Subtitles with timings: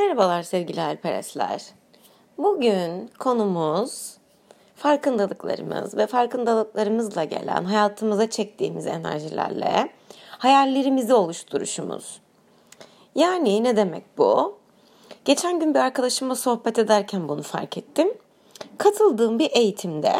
[0.00, 1.62] Merhabalar sevgili Alperesler.
[2.38, 4.16] Bugün konumuz
[4.76, 9.90] farkındalıklarımız ve farkındalıklarımızla gelen hayatımıza çektiğimiz enerjilerle
[10.30, 12.20] hayallerimizi oluşturuşumuz.
[13.14, 14.58] Yani ne demek bu?
[15.24, 18.14] Geçen gün bir arkadaşımla sohbet ederken bunu fark ettim.
[18.78, 20.12] Katıldığım bir eğitimde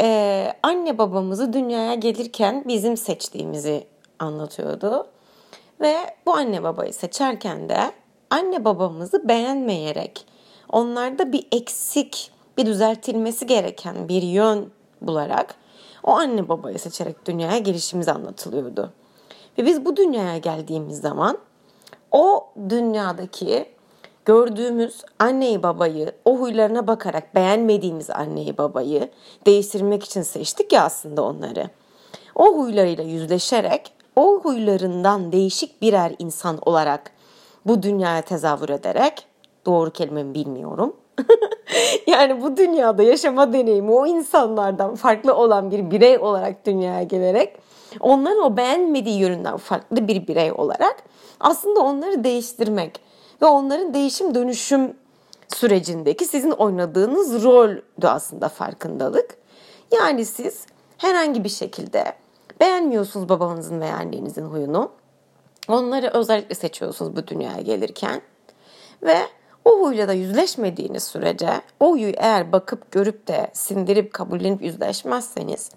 [0.00, 3.86] e, anne babamızı dünyaya gelirken bizim seçtiğimizi
[4.18, 5.06] anlatıyordu.
[5.80, 5.96] Ve
[6.26, 7.99] bu anne babayı seçerken de
[8.30, 10.26] anne babamızı beğenmeyerek
[10.72, 14.70] onlarda bir eksik, bir düzeltilmesi gereken bir yön
[15.02, 15.54] bularak
[16.04, 18.92] o anne babayı seçerek dünyaya gelişimiz anlatılıyordu.
[19.58, 21.38] Ve biz bu dünyaya geldiğimiz zaman
[22.10, 23.66] o dünyadaki
[24.24, 29.10] gördüğümüz anneyi babayı, o huylarına bakarak beğenmediğimiz anneyi babayı
[29.46, 31.70] değiştirmek için seçtik ya aslında onları.
[32.34, 37.12] O huylarıyla yüzleşerek o huylarından değişik birer insan olarak
[37.70, 39.26] bu dünyaya tezahür ederek
[39.66, 40.96] doğru kelimemi bilmiyorum.
[42.06, 47.56] yani bu dünyada yaşama deneyimi o insanlardan farklı olan bir birey olarak dünyaya gelerek
[48.00, 50.96] onların o beğenmediği yönünden farklı bir birey olarak
[51.40, 53.00] aslında onları değiştirmek
[53.42, 54.96] ve onların değişim dönüşüm
[55.48, 59.36] sürecindeki sizin oynadığınız roldü aslında farkındalık.
[59.92, 60.66] Yani siz
[60.98, 62.04] herhangi bir şekilde
[62.60, 64.99] beğenmiyorsunuz babanızın veya annenizin huyunu.
[65.70, 68.22] Onları özellikle seçiyorsunuz bu dünyaya gelirken.
[69.02, 69.18] Ve
[69.64, 75.70] o huyla da yüzleşmediğiniz sürece o huyu eğer bakıp görüp de sindirip kabullenip yüzleşmezseniz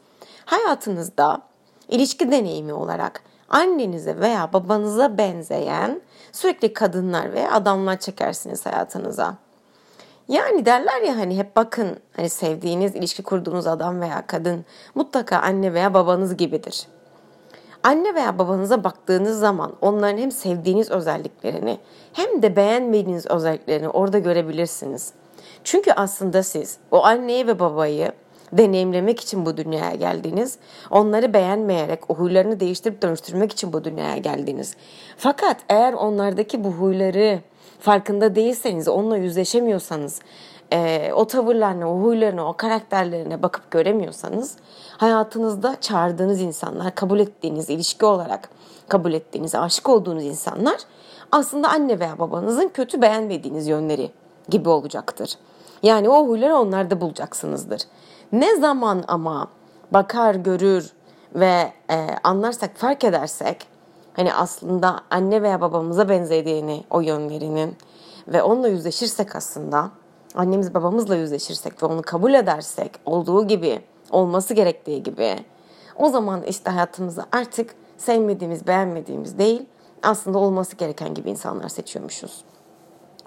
[0.45, 1.41] hayatınızda
[1.89, 9.35] ilişki deneyimi olarak annenize veya babanıza benzeyen sürekli kadınlar ve adamlar çekersiniz hayatınıza.
[10.27, 15.73] Yani derler ya hani hep bakın hani sevdiğiniz, ilişki kurduğunuz adam veya kadın mutlaka anne
[15.73, 16.87] veya babanız gibidir.
[17.83, 21.77] Anne veya babanıza baktığınız zaman onların hem sevdiğiniz özelliklerini
[22.13, 25.13] hem de beğenmediğiniz özelliklerini orada görebilirsiniz.
[25.63, 28.11] Çünkü aslında siz o anneyi ve babayı
[28.53, 30.57] deneyimlemek için bu dünyaya geldiniz.
[30.91, 34.75] Onları beğenmeyerek o huylarını değiştirip dönüştürmek için bu dünyaya geldiniz.
[35.17, 37.39] Fakat eğer onlardaki bu huyları
[37.79, 40.21] farkında değilseniz, onunla yüzleşemiyorsanız,
[40.73, 44.57] e, o tavırlarına, o huylarına, o karakterlerine bakıp göremiyorsanız
[44.97, 48.49] hayatınızda çağırdığınız insanlar, kabul ettiğiniz, ilişki olarak
[48.87, 50.77] kabul ettiğiniz, aşık olduğunuz insanlar
[51.31, 54.11] aslında anne veya babanızın kötü beğenmediğiniz yönleri
[54.49, 55.33] gibi olacaktır.
[55.83, 57.81] Yani o huyları onlarda bulacaksınızdır.
[58.31, 59.47] Ne zaman ama
[59.91, 60.93] bakar, görür
[61.35, 63.67] ve e, anlarsak, fark edersek
[64.13, 67.75] hani aslında anne veya babamıza benzediğini o yönlerinin
[68.27, 69.91] ve onunla yüzleşirsek aslında
[70.35, 75.35] annemiz babamızla yüzleşirsek ve onu kabul edersek olduğu gibi olması gerektiği gibi
[75.99, 79.65] o zaman işte hayatımızda artık sevmediğimiz, beğenmediğimiz değil
[80.03, 82.43] aslında olması gereken gibi insanlar seçiyormuşuz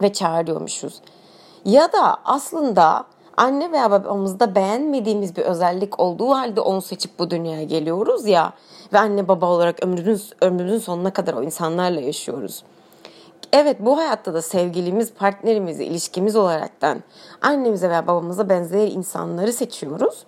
[0.02, 1.00] ve çağırıyormuşuz.
[1.64, 3.04] Ya da aslında
[3.36, 8.52] anne veya babamızda beğenmediğimiz bir özellik olduğu halde onu seçip bu dünyaya geliyoruz ya
[8.92, 12.62] ve anne baba olarak ömrümüz, ömrümüzün sonuna kadar o insanlarla yaşıyoruz.
[13.52, 17.02] Evet bu hayatta da sevgilimiz, partnerimiz, ilişkimiz olaraktan
[17.42, 20.24] annemize veya babamıza benzer insanları seçiyoruz.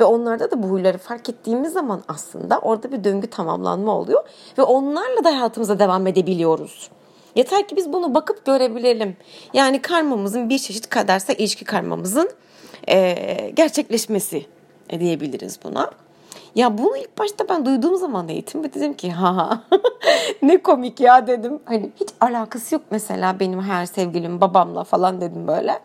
[0.00, 4.24] Ve onlarda da bu huyları fark ettiğimiz zaman aslında orada bir döngü tamamlanma oluyor.
[4.58, 6.90] Ve onlarla da hayatımıza devam edebiliyoruz.
[7.34, 9.16] Yeter ki biz bunu bakıp görebilelim.
[9.54, 12.30] Yani karmamızın bir çeşit kaderse ilişki karmamızın
[12.88, 14.46] e, gerçekleşmesi
[14.90, 15.90] diyebiliriz buna.
[16.54, 19.64] Ya bunu ilk başta ben duyduğum zaman eğitimde dedim ki ha
[20.42, 21.60] ne komik ya dedim.
[21.64, 25.80] Hani hiç alakası yok mesela benim her sevgilim babamla falan dedim böyle.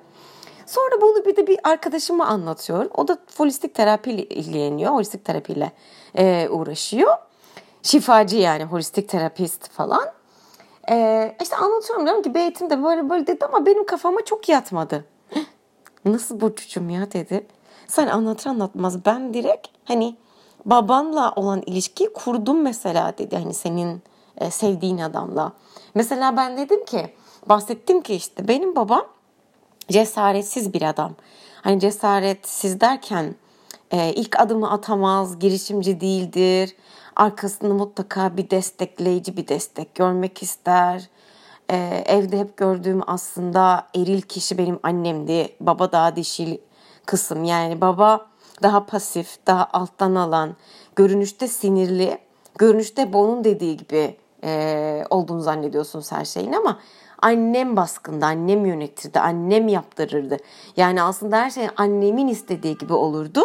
[0.66, 2.90] Sonra bunu bir de bir arkadaşıma anlatıyor.
[2.96, 4.92] O da holistik terapiyle ilgileniyor.
[4.92, 5.72] Holistik terapiyle
[6.16, 7.18] e, uğraşıyor.
[7.84, 10.06] Şifacı yani holistik terapist falan.
[10.92, 15.06] E, işte anlatıyorum diyorum ki bir eğitimde böyle böyle dedi ama benim kafama çok yatmadı.
[16.06, 17.48] Nasıl Burcucuğum ya dedi.
[17.88, 20.16] Sen anlatır anlatmaz ben direkt hani
[20.68, 23.36] babanla olan ilişkiyi kurdum mesela dedi.
[23.36, 24.02] Hani senin
[24.38, 25.54] e, sevdiğin adamla.
[25.96, 27.14] Mesela ben dedim ki
[27.50, 29.06] bahsettim ki işte benim babam
[29.92, 31.14] cesaretsiz bir adam.
[31.62, 33.36] Hani cesaretsiz derken
[33.92, 36.76] e, ilk adımı atamaz, girişimci değildir.
[37.16, 41.10] Arkasında mutlaka bir destekleyici bir destek görmek ister.
[41.72, 45.56] Ee, evde hep gördüğüm aslında eril kişi benim annemdi.
[45.60, 46.58] Baba daha dişil
[47.06, 47.44] kısım.
[47.44, 48.26] Yani baba
[48.64, 50.56] daha pasif, daha alttan alan,
[50.96, 52.18] görünüşte sinirli,
[52.58, 56.80] görünüşte onun dediği gibi e, olduğunu zannediyorsunuz her şeyin ama
[57.22, 60.38] annem baskında, annem yönetirdi, annem yaptırırdı.
[60.78, 63.42] Yani aslında her şey annemin istediği gibi olurdu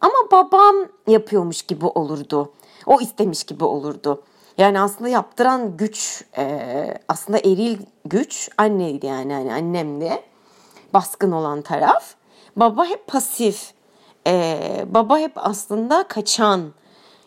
[0.00, 0.76] ama babam
[1.06, 2.52] yapıyormuş gibi olurdu.
[2.86, 4.22] O istemiş gibi olurdu.
[4.58, 10.22] Yani aslında yaptıran güç e, aslında eril güç anneydi yani, yani annemdi.
[10.94, 12.14] Baskın olan taraf.
[12.56, 13.72] Baba hep pasif.
[14.30, 16.60] E, baba hep aslında kaçan,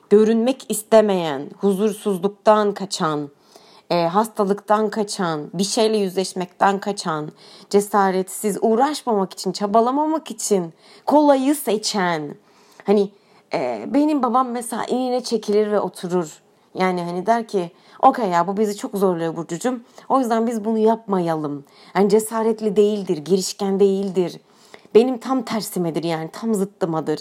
[0.10, 3.30] görünmek istemeyen, huzursuzluktan kaçan,
[3.90, 7.32] e, hastalıktan kaçan, bir şeyle yüzleşmekten kaçan,
[7.70, 10.74] cesaretsiz, uğraşmamak için, çabalamamak için
[11.06, 12.36] kolayı seçen.
[12.86, 13.12] Hani
[13.54, 16.42] e, benim babam mesela inine çekilir ve oturur.
[16.74, 17.72] Yani hani der ki
[18.02, 19.80] okey ya bu bizi çok zorluyor Burcucuğum.
[20.10, 21.64] O yüzden biz bunu yapmayalım.
[21.96, 24.40] Yani cesaretli değildir, girişken değildir.
[24.96, 27.20] Benim tam tersimedir yani tam zıttımadır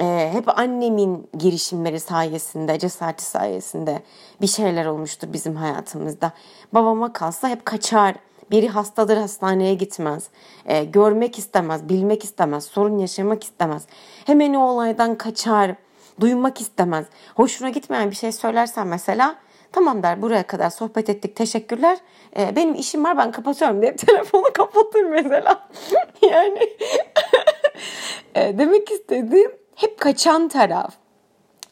[0.00, 4.02] e, hep annemin girişimleri sayesinde, cesareti sayesinde
[4.40, 6.32] bir şeyler olmuştur bizim hayatımızda.
[6.72, 8.14] Babama kalsa hep kaçar.
[8.50, 10.28] Biri hastadır hastaneye gitmez.
[10.66, 13.86] E, görmek istemez, bilmek istemez, sorun yaşamak istemez.
[14.24, 15.74] Hemen o olaydan kaçar,
[16.20, 17.06] duymak istemez.
[17.34, 19.36] Hoşuna gitmeyen bir şey söylersen mesela
[19.72, 21.98] tamam der buraya kadar sohbet ettik teşekkürler.
[22.38, 25.68] E, benim işim var ben kapatıyorum diye telefonu kapatır mesela.
[26.22, 26.58] yani
[28.34, 30.94] e, demek istediğim hep kaçan taraf,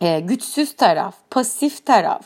[0.01, 2.23] e, güçsüz taraf, pasif taraf,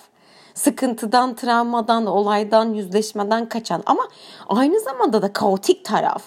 [0.55, 4.09] sıkıntıdan, travmadan, olaydan, yüzleşmeden kaçan ama
[4.49, 6.23] aynı zamanda da kaotik taraf.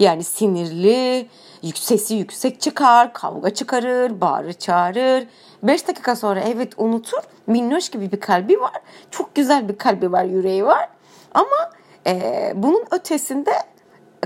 [0.00, 1.28] Yani sinirli,
[1.74, 5.26] sesi yüksek çıkar, kavga çıkarır, bağırır, çağırır.
[5.62, 7.22] Beş dakika sonra evet unutur.
[7.46, 8.80] Minnoş gibi bir kalbi var.
[9.10, 10.88] Çok güzel bir kalbi var, yüreği var.
[11.34, 11.70] Ama
[12.06, 13.52] e, bunun ötesinde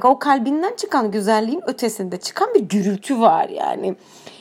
[0.04, 3.96] o kalbinden çıkan güzelliğin ötesinde çıkan bir gürültü var yani.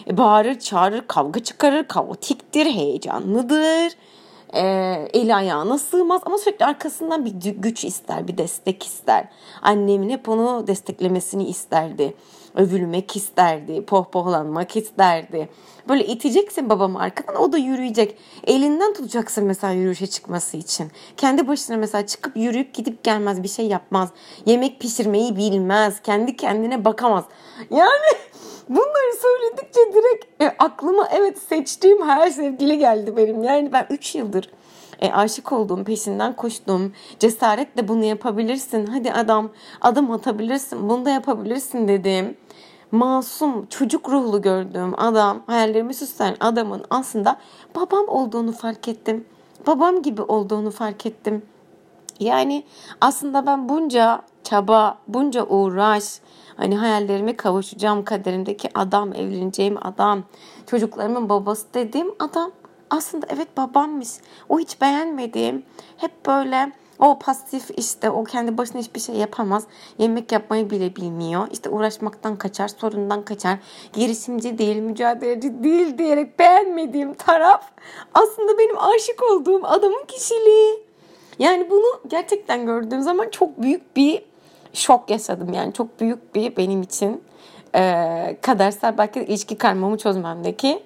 [0.07, 3.95] E, bağırır, çağırır, kavga çıkarır, kaotiktir, heyecanlıdır.
[4.53, 4.61] E,
[5.13, 9.27] eli ayağına sığmaz ama sürekli arkasından bir güç ister, bir destek ister.
[9.61, 12.13] Annemin hep onu desteklemesini isterdi.
[12.55, 15.49] Övülmek isterdi, pohpohlanmak isterdi.
[15.89, 18.17] Böyle iteceksin babamı arkadan o da yürüyecek.
[18.47, 20.91] Elinden tutacaksın mesela yürüyüşe çıkması için.
[21.17, 24.09] Kendi başına mesela çıkıp yürüyüp gidip gelmez bir şey yapmaz.
[24.45, 26.01] Yemek pişirmeyi bilmez.
[26.01, 27.25] Kendi kendine bakamaz.
[27.69, 28.17] Yani
[28.69, 33.43] bunları söyledikçe direkt e, aklıma evet seçtiğim her sevgili geldi benim.
[33.43, 34.49] Yani ben 3 yıldır
[34.99, 36.93] e, aşık olduğum, peşinden koştum.
[37.19, 38.85] Cesaretle bunu yapabilirsin.
[38.85, 39.49] Hadi adam
[39.81, 40.89] adım atabilirsin.
[40.89, 42.37] Bunu da yapabilirsin dedim
[42.91, 47.37] masum, çocuk ruhlu gördüğüm adam, hayallerimi süsleyen adamın aslında
[47.75, 49.25] babam olduğunu fark ettim.
[49.67, 51.41] Babam gibi olduğunu fark ettim.
[52.19, 52.63] Yani
[53.01, 56.19] aslında ben bunca çaba, bunca uğraş,
[56.57, 60.23] hani hayallerime kavuşacağım kaderimdeki adam, evleneceğim adam,
[60.67, 62.51] çocuklarımın babası dediğim adam
[62.89, 64.09] aslında evet babammış.
[64.49, 65.63] O hiç beğenmediğim,
[65.97, 69.63] hep böyle o pasif işte o kendi başına hiçbir şey yapamaz.
[69.97, 71.47] Yemek yapmayı bile bilmiyor.
[71.51, 73.57] İşte uğraşmaktan kaçar, sorundan kaçar.
[73.93, 77.71] Girişimci değil, mücadeleci değil diyerek beğenmediğim taraf
[78.13, 80.83] aslında benim aşık olduğum adamın kişiliği.
[81.39, 84.25] Yani bunu gerçekten gördüğüm zaman çok büyük bir
[84.73, 85.53] şok yaşadım.
[85.53, 87.23] Yani çok büyük bir benim için
[87.75, 90.83] e, kadersel belki de ilişki karmamı çözmemdeki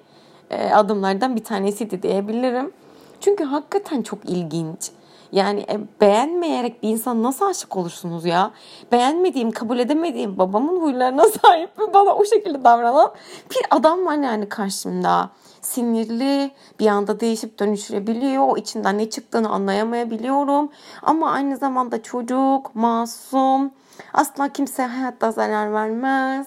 [0.50, 2.72] adımlardan bir tanesiydi diyebilirim.
[3.20, 4.90] Çünkü hakikaten çok ilginç.
[5.34, 8.50] Yani e, beğenmeyerek bir insan nasıl aşık olursunuz ya?
[8.92, 13.12] Beğenmediğim, kabul edemediğim babamın huylarına sahip ve bana o şekilde davranan
[13.50, 15.30] bir adam var yani karşımda.
[15.60, 16.50] Sinirli,
[16.80, 18.48] bir anda değişip dönüşebiliyor.
[18.48, 20.70] O içinden ne çıktığını anlayamayabiliyorum.
[21.02, 23.70] Ama aynı zamanda çocuk, masum.
[24.12, 26.46] Asla kimseye hayatta zarar vermez.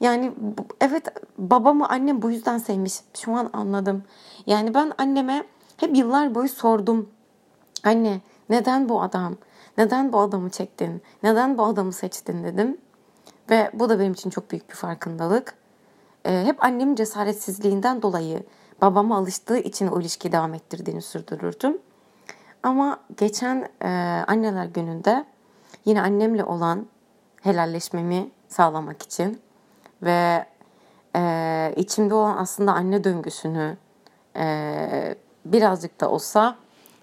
[0.00, 0.32] Yani
[0.80, 3.00] evet babamı annem bu yüzden sevmiş.
[3.14, 4.02] Şu an anladım.
[4.46, 5.44] Yani ben anneme
[5.76, 7.08] hep yıllar boyu sordum
[7.84, 9.36] Anne neden bu adam?
[9.78, 11.02] Neden bu adamı çektin?
[11.22, 12.78] Neden bu adamı seçtin dedim.
[13.50, 15.54] Ve bu da benim için çok büyük bir farkındalık.
[16.26, 18.42] Ee, hep annemin cesaretsizliğinden dolayı
[18.80, 21.78] babama alıştığı için o ilişkiyi devam ettirdiğini sürdürürdüm.
[22.62, 23.88] Ama geçen e,
[24.26, 25.24] anneler gününde
[25.84, 26.86] yine annemle olan
[27.42, 29.40] helalleşmemi sağlamak için
[30.02, 30.46] ve
[31.16, 33.76] e, içimde olan aslında anne döngüsünü
[34.36, 36.56] e, birazcık da olsa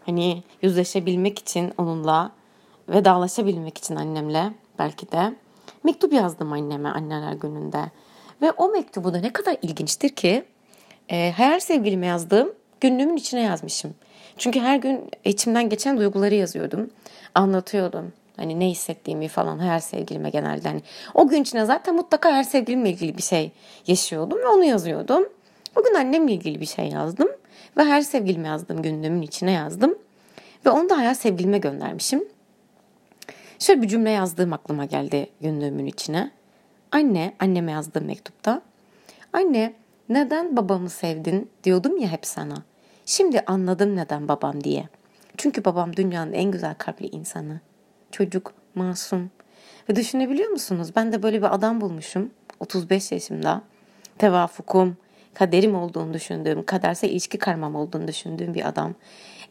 [0.06, 2.32] Hani yüzleşebilmek için onunla
[2.90, 5.34] vedalaşabilmek için annemle belki de
[5.84, 7.82] mektup yazdım anneme anneler gününde.
[8.42, 10.46] Ve o mektubu da ne kadar ilginçtir ki
[11.10, 13.94] e, hayal sevgilime yazdığım günlüğümün içine yazmışım.
[14.38, 16.90] Çünkü her gün içimden geçen duyguları yazıyordum.
[17.36, 18.14] Anlatıyordum.
[18.38, 20.68] Hani ne hissettiğimi falan hayal sevgilime genelde.
[20.68, 20.82] Hani
[21.14, 23.52] o gün içine zaten mutlaka hayal sevgilimle ilgili bir şey
[23.88, 25.30] yaşıyordum ve onu yazıyordum.
[25.76, 27.28] Bugün annemle ilgili bir şey yazdım.
[27.78, 29.96] Ve her sevgilime yazdım günlüğümün içine yazdım.
[30.66, 32.24] Ve onu da hayal sevgilime göndermişim.
[33.60, 36.32] Şöyle bir cümle yazdığım aklıma geldi günlüğümün içine.
[36.92, 38.62] Anne, anneme yazdığım mektupta.
[39.34, 39.74] Anne,
[40.10, 42.64] neden babamı sevdin diyordum ya hep sana.
[43.06, 44.84] Şimdi anladım neden babam diye.
[45.38, 47.60] Çünkü babam dünyanın en güzel kalpli insanı.
[48.14, 49.32] Çocuk, masum.
[49.90, 50.92] Ve düşünebiliyor musunuz?
[50.96, 52.32] Ben de böyle bir adam bulmuşum.
[52.60, 53.62] 35 yaşımda.
[54.18, 54.98] Tevafukum,
[55.34, 58.94] kaderim olduğunu düşündüğüm, kadersel ilişki karmam olduğunu düşündüğüm bir adam.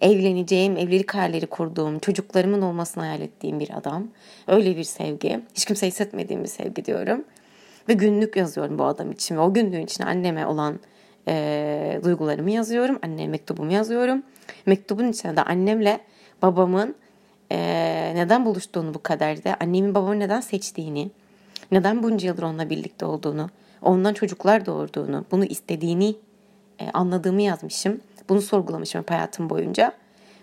[0.01, 4.09] Evleneceğim, evlilik hayalleri kurduğum, çocuklarımın olmasını hayal ettiğim bir adam.
[4.49, 5.41] Öyle bir sevgi.
[5.55, 7.25] Hiç kimse hissetmediğim bir sevgi diyorum.
[7.89, 9.37] Ve günlük yazıyorum bu adam için.
[9.37, 10.81] Ve o günlüğün için anneme olan
[11.29, 12.99] e, duygularımı yazıyorum.
[13.03, 14.23] Anneme mektubumu yazıyorum.
[14.67, 16.01] Mektubun içinde de annemle
[16.43, 16.95] babamın
[17.53, 21.11] e, neden buluştuğunu bu kaderde, annemin babamı neden seçtiğini,
[21.73, 23.51] neden bunca yıldır onunla birlikte olduğunu,
[23.83, 26.15] ondan çocuklar doğurduğunu, bunu istediğini
[26.81, 28.01] e, anladığımı yazmışım.
[28.29, 29.93] Bunu sorgulamışım hep hayatım boyunca.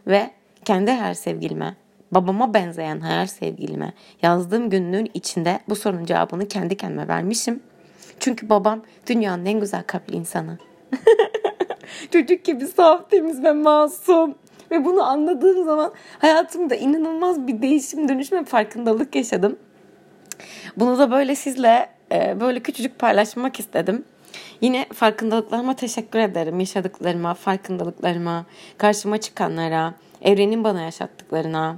[0.07, 0.31] Ve
[0.65, 1.75] kendi her sevgilime,
[2.11, 7.63] babama benzeyen hayal sevgilime yazdığım günlüğün içinde bu sorunun cevabını kendi kendime vermişim.
[8.19, 10.57] Çünkü babam dünyanın en güzel kalpli insanı.
[12.11, 14.35] Çocuk gibi saf, temiz ve masum.
[14.71, 19.55] Ve bunu anladığım zaman hayatımda inanılmaz bir değişim, dönüşme farkındalık yaşadım.
[20.77, 24.05] Bunu da böyle sizle e, böyle küçücük paylaşmak istedim.
[24.61, 26.59] Yine farkındalıklarıma teşekkür ederim.
[26.59, 28.45] Yaşadıklarıma, farkındalıklarıma,
[28.77, 31.77] karşıma çıkanlara, evrenin bana yaşattıklarına,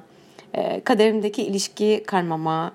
[0.54, 2.72] e, kaderimdeki ilişki karmama,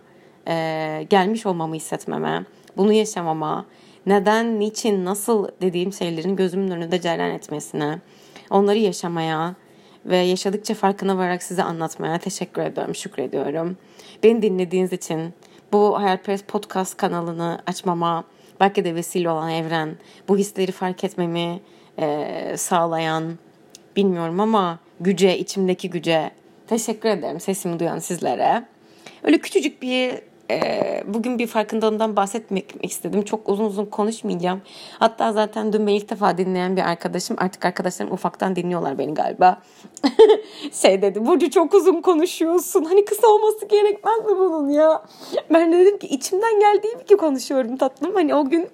[0.48, 2.44] e, gelmiş olmamı hissetmeme,
[2.76, 3.66] bunu yaşamama,
[4.06, 7.98] neden, niçin, nasıl dediğim şeylerin gözümün önünde cereyan etmesine,
[8.50, 9.54] onları yaşamaya
[10.06, 13.76] ve yaşadıkça farkına vararak size anlatmaya teşekkür ediyorum, şükrediyorum.
[14.22, 15.34] Beni dinlediğiniz için
[15.72, 18.24] bu Hayalperest Podcast kanalını açmama,
[18.60, 19.96] belki de vesile olan evren,
[20.28, 21.60] bu hisleri fark etmemi
[21.98, 23.38] e, sağlayan,
[23.96, 26.30] bilmiyorum ama güce, içimdeki güce
[26.66, 28.64] teşekkür ederim sesimi duyan sizlere.
[29.22, 30.14] Öyle küçücük bir
[30.50, 33.22] e, bugün bir farkındalığından bahsetmek istedim.
[33.22, 34.62] Çok uzun uzun konuşmayacağım.
[34.98, 39.62] Hatta zaten dün beni ilk defa dinleyen bir arkadaşım artık arkadaşlarım ufaktan dinliyorlar beni galiba.
[40.72, 42.84] şey dedi Burcu çok uzun konuşuyorsun.
[42.84, 45.02] Hani kısa olması gerekmez mi bunun ya?
[45.50, 48.14] Ben de dedim ki içimden geldiği gibi konuşuyorum tatlım.
[48.14, 48.68] Hani o gün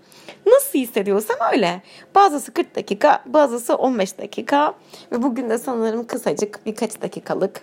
[0.47, 1.83] nasıl hissediyorsam öyle.
[2.15, 4.75] Bazısı 40 dakika, bazısı 15 dakika.
[5.13, 7.63] Ve bugün de sanırım kısacık birkaç dakikalık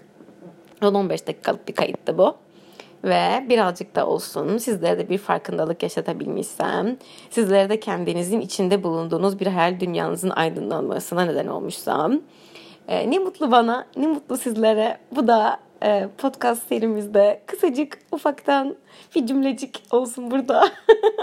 [0.82, 2.36] 10-15 dakikalık bir kayıttı bu
[3.04, 6.98] ve birazcık da olsun sizlere de bir farkındalık yaşatabilmişsem,
[7.30, 12.22] sizlere de kendinizin içinde bulunduğunuz bir hayal dünyanızın aydınlanmasına neden olmuşsam,
[12.88, 14.98] e, ne mutlu bana, ne mutlu sizlere.
[15.16, 18.76] Bu da e, podcast serimizde kısacık, ufaktan
[19.16, 20.70] bir cümlecik olsun burada.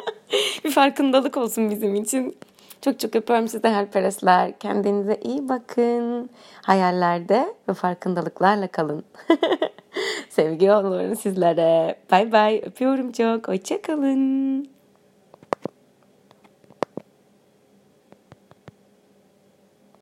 [0.64, 2.37] bir farkındalık olsun bizim için.
[2.80, 4.59] Çok çok öpüyorum size helperesler.
[4.59, 6.30] Kendinize iyi bakın.
[6.62, 9.04] Hayallerde ve farkındalıklarla kalın.
[10.29, 11.97] Sevgi yolluyorum sizlere.
[12.11, 12.62] Bay bay.
[12.67, 13.49] Öpüyorum çok.
[13.49, 14.75] Hoşçakalın.